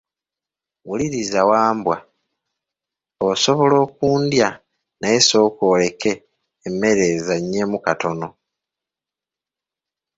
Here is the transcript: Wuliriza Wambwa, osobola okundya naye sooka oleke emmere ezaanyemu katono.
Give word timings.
Wuliriza 0.87 1.41
Wambwa, 1.49 1.95
osobola 3.29 3.75
okundya 3.85 4.49
naye 4.99 5.19
sooka 5.29 5.61
oleke 5.73 6.11
emmere 6.67 7.03
ezaanyemu 7.15 7.77
katono. 7.85 8.27